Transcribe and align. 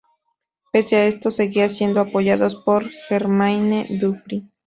Pese 0.71 0.95
a 0.95 1.05
esto 1.05 1.29
seguían 1.29 1.69
siendo 1.69 2.01
apoyados 2.01 2.55
por 2.55 2.89
Jermaine 3.07 3.85
Dupri. 4.01 4.49